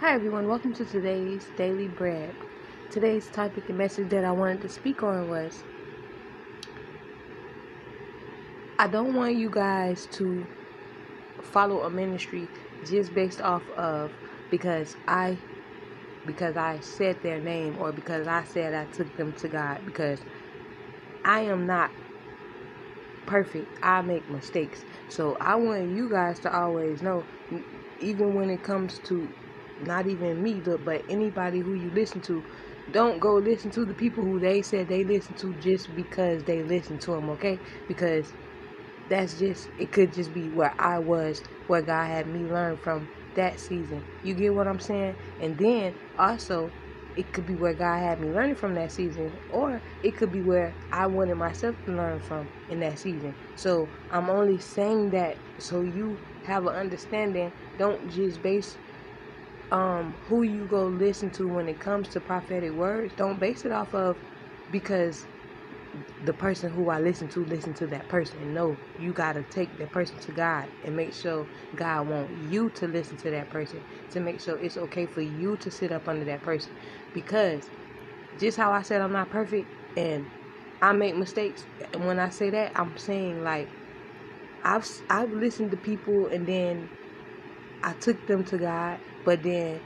Hi 0.00 0.14
everyone, 0.14 0.48
welcome 0.48 0.72
to 0.76 0.84
today's 0.86 1.44
Daily 1.58 1.86
Bread. 1.86 2.34
Today's 2.90 3.26
topic 3.26 3.68
and 3.68 3.76
message 3.76 4.08
that 4.08 4.24
I 4.24 4.32
wanted 4.32 4.62
to 4.62 4.70
speak 4.70 5.02
on 5.02 5.28
was 5.28 5.62
I 8.78 8.86
don't 8.86 9.12
want 9.12 9.34
you 9.34 9.50
guys 9.50 10.06
to 10.12 10.46
follow 11.42 11.82
a 11.82 11.90
ministry 11.90 12.48
just 12.86 13.12
based 13.12 13.42
off 13.42 13.62
of 13.76 14.10
because 14.50 14.96
I 15.06 15.36
because 16.24 16.56
I 16.56 16.80
said 16.80 17.22
their 17.22 17.38
name 17.38 17.76
or 17.78 17.92
because 17.92 18.26
I 18.26 18.44
said 18.44 18.72
I 18.72 18.86
took 18.94 19.14
them 19.18 19.34
to 19.34 19.48
God 19.48 19.84
because 19.84 20.20
I 21.26 21.40
am 21.40 21.66
not 21.66 21.90
perfect. 23.26 23.68
I 23.82 24.00
make 24.00 24.26
mistakes. 24.30 24.82
So 25.10 25.36
I 25.42 25.56
want 25.56 25.94
you 25.94 26.08
guys 26.08 26.38
to 26.40 26.56
always 26.56 27.02
know 27.02 27.22
even 28.00 28.34
when 28.34 28.48
it 28.48 28.62
comes 28.62 28.98
to 29.00 29.28
not 29.80 30.08
even 30.08 30.42
me, 30.42 30.62
but 30.84 31.04
anybody 31.08 31.60
who 31.60 31.74
you 31.74 31.90
listen 31.90 32.20
to, 32.22 32.44
don't 32.90 33.20
go 33.20 33.34
listen 33.34 33.70
to 33.72 33.84
the 33.86 33.94
people 33.94 34.24
who 34.24 34.40
they 34.40 34.62
said 34.62 34.88
they 34.88 35.04
listen 35.04 35.34
to 35.36 35.54
just 35.56 35.94
because 35.94 36.44
they 36.44 36.62
listen 36.62 36.98
to 37.00 37.12
them, 37.12 37.30
okay? 37.30 37.60
Because 37.88 38.34
that's 39.08 39.38
just, 39.38 39.70
it 39.78 39.92
could 39.92 40.12
just 40.12 40.32
be 40.34 40.50
where 40.50 40.74
I 40.78 40.98
was, 40.98 41.42
where 41.66 41.82
God 41.82 42.06
had 42.06 42.26
me 42.28 42.46
learn 42.46 42.78
from 42.78 43.08
that 43.34 43.60
season. 43.60 44.04
You 44.22 44.34
get 44.34 44.54
what 44.54 44.68
I'm 44.68 44.80
saying? 44.80 45.16
And 45.40 45.58
then 45.58 45.94
also, 46.18 46.72
it 47.16 47.32
could 47.32 47.46
be 47.46 47.54
where 47.56 47.74
God 47.74 47.98
had 48.00 48.20
me 48.20 48.28
learning 48.30 48.56
from 48.56 48.74
that 48.76 48.92
season, 48.92 49.32
or 49.50 49.82
it 50.02 50.16
could 50.16 50.32
be 50.32 50.42
where 50.42 50.76
I 50.92 51.06
wanted 51.06 51.36
myself 51.36 51.76
to 51.86 51.92
learn 51.92 52.20
from 52.20 52.48
in 52.68 52.80
that 52.80 52.98
season. 52.98 53.36
So 53.56 53.90
I'm 54.10 54.30
only 54.30 54.58
saying 54.58 55.10
that 55.10 55.38
so 55.58 55.82
you 55.82 56.18
have 56.44 56.64
an 56.66 56.74
understanding. 56.74 57.52
Don't 57.78 58.10
just 58.10 58.42
base 58.42 58.78
um, 59.72 60.16
who 60.26 60.42
you 60.44 60.66
go 60.66 60.86
listen 60.86 61.30
to 61.32 61.48
when 61.48 61.68
it 61.68 61.80
comes 61.80 62.08
to 62.10 62.20
prophetic 62.20 62.72
words. 62.72 63.14
Don't 63.14 63.40
base 63.40 63.64
it 63.64 63.72
off 63.72 63.94
of 63.94 64.18
because 64.70 65.28
the 66.20 66.34
person 66.34 66.70
who 66.70 66.90
I 66.90 67.00
listen 67.00 67.28
to 67.30 67.44
listen 67.44 67.74
to 67.74 67.88
that 67.88 68.08
person. 68.08 68.54
No, 68.54 68.80
you 68.96 69.12
gotta 69.12 69.44
take 69.44 69.78
that 69.78 69.92
person 69.92 70.18
to 70.20 70.32
God 70.32 70.70
and 70.84 70.96
make 70.96 71.14
sure 71.14 71.48
God 71.74 72.08
want 72.08 72.32
you 72.36 72.70
to 72.72 72.88
listen 72.88 73.18
to 73.18 73.30
that 73.30 73.50
person 73.50 73.84
to 74.10 74.20
make 74.20 74.40
sure 74.40 74.60
it's 74.60 74.76
okay 74.78 75.06
for 75.06 75.22
you 75.22 75.56
to 75.58 75.70
sit 75.70 75.92
up 75.92 76.08
under 76.08 76.24
that 76.26 76.42
person. 76.42 76.74
Because 77.12 77.70
just 78.36 78.56
how 78.58 78.72
I 78.72 78.82
said 78.82 79.02
I'm 79.02 79.12
not 79.12 79.30
perfect 79.30 79.72
and 79.96 80.28
I 80.82 80.92
make 80.92 81.16
mistakes. 81.16 81.66
And 81.94 82.06
when 82.06 82.18
I 82.20 82.30
say 82.30 82.50
that, 82.50 82.72
I'm 82.76 82.96
saying 82.96 83.42
like 83.42 83.70
I've 84.64 84.88
I've 85.10 85.30
listened 85.30 85.72
to 85.72 85.78
people 85.78 86.28
and 86.28 86.48
then 86.48 86.90
I 87.82 87.94
took 87.94 88.26
them 88.26 88.44
to 88.46 88.58
God, 88.58 89.00
but 89.24 89.42
then 89.42 89.80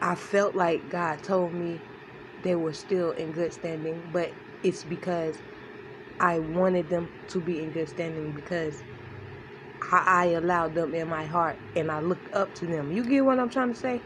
I 0.00 0.14
felt 0.14 0.54
like 0.54 0.90
God 0.90 1.22
told 1.22 1.54
me 1.54 1.80
they 2.42 2.54
were 2.54 2.72
still 2.72 3.12
in 3.12 3.32
good 3.32 3.52
standing, 3.52 4.02
but 4.12 4.32
it's 4.62 4.84
because 4.84 5.38
I 6.20 6.38
wanted 6.38 6.88
them 6.88 7.10
to 7.28 7.40
be 7.40 7.62
in 7.62 7.70
good 7.72 7.88
standing 7.88 8.32
because 8.32 8.82
I 9.90 10.26
allowed 10.36 10.74
them 10.74 10.94
in 10.94 11.08
my 11.08 11.24
heart 11.24 11.58
and 11.76 11.90
I 11.90 12.00
looked 12.00 12.34
up 12.34 12.54
to 12.56 12.66
them. 12.66 12.92
You 12.92 13.04
get 13.04 13.24
what 13.24 13.38
I'm 13.38 13.50
trying 13.50 13.72
to 13.72 13.78
say? 13.78 14.02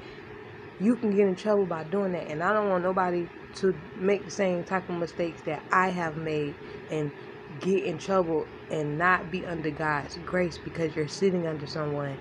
You 0.80 0.96
can 0.96 1.10
get 1.10 1.28
in 1.28 1.36
trouble 1.36 1.66
by 1.66 1.84
doing 1.84 2.12
that, 2.12 2.28
and 2.28 2.42
I 2.42 2.52
don't 2.52 2.68
want 2.70 2.82
nobody 2.84 3.28
to 3.56 3.74
make 3.96 4.24
the 4.24 4.30
same 4.30 4.64
type 4.64 4.88
of 4.88 4.96
mistakes 4.96 5.42
that 5.42 5.62
I 5.70 5.88
have 5.90 6.16
made 6.16 6.54
and 6.90 7.12
get 7.60 7.84
in 7.84 7.98
trouble 7.98 8.46
and 8.70 8.98
not 8.98 9.30
be 9.30 9.44
under 9.46 9.70
God's 9.70 10.18
grace 10.26 10.58
because 10.58 10.96
you're 10.96 11.08
sitting 11.08 11.46
under 11.46 11.66
someone 11.66 12.18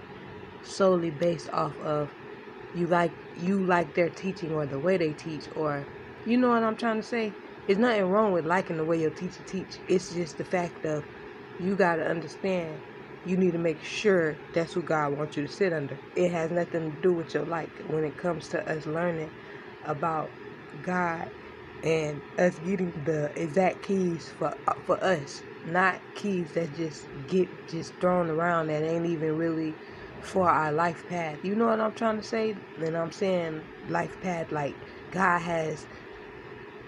solely 0.64 1.12
based 1.12 1.50
off 1.54 1.80
of 1.82 2.12
you 2.73 2.88
like 2.88 3.14
you 3.36 3.66
like 3.66 3.95
their 3.95 4.09
teaching 4.09 4.52
or 4.53 4.67
the 4.67 4.80
way 4.80 4.97
they 4.97 5.14
teach 5.14 5.50
or 5.53 5.89
you 6.25 6.38
know 6.38 6.50
what 6.50 6.64
I'm 6.64 6.78
trying 6.78 6.97
to 7.02 7.08
say? 7.08 7.38
There's 7.67 7.80
nothing 7.80 8.05
wrong 8.05 8.33
with 8.33 8.45
liking 8.45 8.78
the 8.78 8.86
way 8.86 9.00
your 9.00 9.11
teacher 9.11 9.44
teach. 9.44 9.80
It's 9.88 10.09
just 10.09 10.38
the 10.38 10.46
fact 10.46 10.85
of 10.85 11.06
you 11.57 11.75
gotta 11.78 12.03
understand 12.03 12.84
you 13.23 13.38
need 13.38 13.51
to 13.53 13.59
make 13.59 13.84
sure 13.84 14.41
that's 14.53 14.73
who 14.73 14.84
God 14.84 15.12
wants 15.13 15.38
you 15.38 15.47
to 15.47 15.53
sit 15.53 15.73
under. 15.73 16.01
It 16.16 16.31
has 16.31 16.51
nothing 16.51 16.91
to 16.96 16.97
do 17.01 17.13
with 17.13 17.34
your 17.34 17.46
like 17.46 17.81
when 17.85 18.06
it 18.06 18.18
comes 18.18 18.50
to 18.50 18.69
us 18.69 18.85
learning 18.88 19.31
about 19.84 20.35
God 20.81 21.31
and 21.84 22.23
us 22.38 22.59
getting 22.59 22.91
the 22.94 23.31
exact 23.35 23.84
keys 23.84 24.29
for 24.38 24.56
for 24.85 25.03
us, 25.03 25.44
not 25.63 26.03
keys 26.16 26.53
that 26.53 26.73
just 26.73 27.09
get 27.28 27.50
just 27.67 28.00
thrown 28.00 28.29
around 28.29 28.67
that 28.67 28.84
ain't 28.84 29.07
even 29.07 29.34
really 29.34 29.78
for 30.26 30.50
our 30.50 30.72
life 30.72 31.06
path. 31.08 31.40
You 31.44 31.56
know 31.56 31.68
what 31.68 31.82
I'm 31.82 31.94
trying 31.94 32.18
to 32.18 32.24
say? 32.24 32.56
Then 32.78 32.96
I'm 32.96 33.12
saying 33.12 33.64
life 33.88 34.20
path 34.22 34.52
like 34.52 34.76
God 35.12 35.40
has 35.42 35.88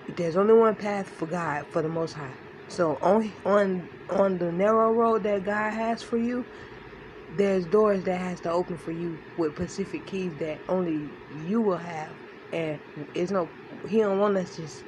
there's 0.07 0.37
only 0.37 0.53
one 0.53 0.75
path 0.75 1.09
for 1.09 1.27
God 1.27 1.65
for 1.69 1.81
the 1.81 1.89
most 1.89 2.13
high. 2.13 2.37
So 2.69 2.97
on 3.01 3.33
on 3.45 3.89
on 4.09 4.37
the 4.39 4.51
narrow 4.51 4.91
road 4.91 5.23
that 5.23 5.43
God 5.43 5.73
has 5.73 6.03
for 6.03 6.17
you, 6.17 6.45
there's 7.29 7.65
doors 7.67 8.03
that 8.05 8.19
has 8.19 8.41
to 8.41 8.51
open 8.51 8.77
for 8.77 8.91
you 8.91 9.21
with 9.37 9.55
Pacific 9.55 10.05
keys 10.07 10.35
that 10.37 10.61
only 10.69 11.11
you 11.29 11.61
will 11.61 11.77
have. 11.77 12.17
And 12.51 12.79
it's 13.15 13.31
no 13.31 13.51
he 13.87 13.99
don't 13.99 14.19
want 14.19 14.37
us 14.37 14.55
just 14.55 14.85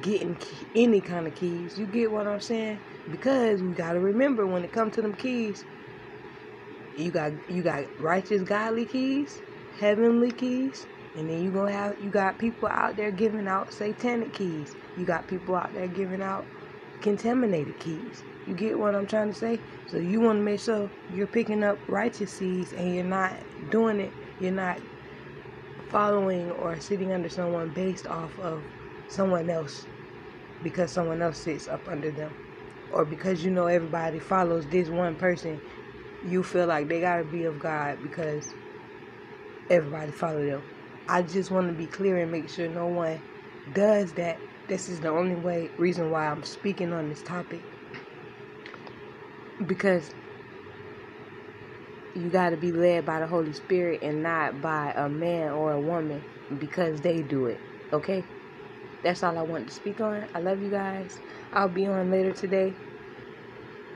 getting 0.00 0.38
any 0.74 1.00
kind 1.02 1.26
of 1.28 1.34
keys. 1.34 1.76
You 1.78 1.86
get 1.86 2.10
what 2.12 2.26
I'm 2.26 2.40
saying? 2.40 2.80
Because 3.10 3.62
we 3.62 3.74
gotta 3.74 4.00
remember 4.00 4.46
when 4.46 4.64
it 4.64 4.72
comes 4.72 4.94
to 4.96 5.02
them 5.02 5.14
keys, 5.14 5.64
you 6.98 7.12
got 7.12 7.32
you 7.48 7.62
got 7.64 7.84
righteous 7.98 8.42
godly 8.44 8.86
keys, 8.86 9.42
heavenly 9.80 10.32
keys, 10.32 10.86
and 11.14 11.30
then 11.30 11.38
you 11.38 11.52
gonna 11.52 11.72
have 11.72 11.94
you 12.00 12.10
got 12.10 12.38
people 12.40 12.68
out 12.72 12.96
there 12.96 13.12
giving 13.12 13.48
out 13.48 13.74
satanic 13.74 14.34
keys. 14.34 14.76
You 14.96 15.06
got 15.06 15.28
people 15.28 15.56
out 15.56 15.74
there 15.74 15.88
giving 15.88 16.22
out 16.22 16.48
contaminated 17.02 17.78
keys. 17.80 18.24
You 18.46 18.54
get 18.56 18.78
what 18.78 18.96
I'm 18.96 19.06
trying 19.06 19.30
to 19.30 19.38
say? 19.38 19.62
So 19.86 19.98
you 19.98 20.20
want 20.22 20.38
to 20.38 20.44
make 20.44 20.60
sure 20.60 20.92
you're 21.08 21.28
picking 21.28 21.64
up 21.64 21.82
righteous 21.88 22.34
seeds 22.34 22.72
and 22.72 22.94
you're 22.94 23.04
not 23.04 23.44
doing 23.70 24.00
it. 24.00 24.14
You're 24.38 24.52
not 24.52 24.82
following 25.88 26.50
or 26.50 26.80
sitting 26.80 27.12
under 27.12 27.30
someone 27.30 27.70
based 27.72 28.06
off 28.08 28.38
of 28.38 28.66
someone 29.08 29.50
else 29.50 29.88
because 30.62 30.92
someone 30.92 31.22
else 31.22 31.40
sits 31.40 31.68
up 31.68 31.88
under 31.88 32.12
them. 32.12 32.36
Or 32.90 33.06
because 33.06 33.44
you 33.44 33.50
know 33.52 33.66
everybody 33.66 34.18
follows 34.20 34.66
this 34.68 34.90
one 34.90 35.16
person, 35.16 35.62
you 36.22 36.42
feel 36.42 36.66
like 36.66 36.88
they 36.88 37.00
gotta 37.00 37.24
be 37.24 37.44
of 37.44 37.58
God 37.58 38.02
because 38.02 38.54
everybody 39.70 40.12
follow 40.12 40.44
them. 40.44 40.64
I 41.08 41.22
just 41.22 41.50
want 41.50 41.68
to 41.68 41.74
be 41.74 41.86
clear 41.86 42.18
and 42.18 42.32
make 42.32 42.50
sure 42.50 42.68
no 42.68 42.86
one 42.88 43.22
does 43.72 44.14
that. 44.14 44.42
This 44.68 44.88
is 44.88 45.00
the 45.00 45.08
only 45.10 45.36
way 45.36 45.72
reason 45.78 46.10
why 46.10 46.28
I'm 46.28 46.42
speaking 46.42 46.92
on 46.92 47.08
this 47.08 47.22
topic 47.22 47.64
because 49.66 50.14
you 52.14 52.30
got 52.30 52.50
to 52.50 52.56
be 52.56 52.72
led 52.72 53.04
by 53.06 53.20
the 53.20 53.26
Holy 53.26 53.52
Spirit 53.52 54.00
and 54.02 54.22
not 54.22 54.60
by 54.60 54.92
a 54.96 55.08
man 55.08 55.52
or 55.52 55.72
a 55.72 55.80
woman 55.80 56.24
because 56.58 57.00
they 57.02 57.22
do 57.22 57.46
it. 57.46 57.62
Okay? 57.92 58.26
That's 59.02 59.22
all 59.22 59.38
I 59.38 59.42
want 59.42 59.68
to 59.68 59.74
speak 59.74 60.00
on. 60.00 60.28
I 60.34 60.40
love 60.40 60.62
you 60.62 60.70
guys. 60.70 61.20
I'll 61.52 61.68
be 61.68 61.86
on 61.86 62.10
later 62.10 62.32
today 62.32 62.76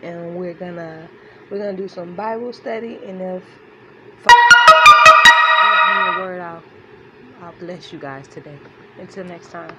and 0.02 0.36
we're 0.36 0.54
going 0.54 0.76
to 0.76 1.10
we're 1.52 1.58
to 1.76 1.82
do 1.82 1.86
some 1.86 2.16
Bible 2.16 2.50
study 2.50 2.98
and 3.06 3.20
if 3.20 3.42
a 4.26 6.18
word 6.18 6.40
I'll 6.40 6.62
I'll 7.42 7.52
bless 7.60 7.92
you 7.92 7.98
guys 7.98 8.26
today. 8.26 8.56
Until 8.98 9.24
next 9.24 9.50
time. 9.50 9.76